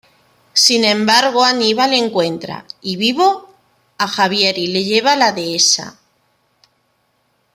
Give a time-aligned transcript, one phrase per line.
[0.53, 3.53] Sin embargo Aníbal encuentra, y vivo,
[3.99, 5.99] a Javier y le lleva a la dehesa.